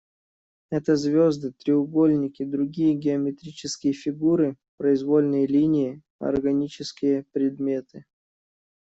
Это 0.71 0.95
звезды, 0.95 1.51
треугольники, 1.51 2.41
другие 2.43 2.95
геометрические 2.95 3.93
фигуры, 3.93 4.57
произвольные 4.77 5.45
линии, 5.45 6.01
органические 6.19 7.23
предметы. 7.31 8.05